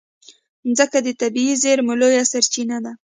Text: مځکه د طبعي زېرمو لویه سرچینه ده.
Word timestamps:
مځکه 0.67 0.99
د 1.03 1.07
طبعي 1.21 1.51
زېرمو 1.63 1.93
لویه 2.01 2.23
سرچینه 2.31 2.77
ده. 2.85 2.91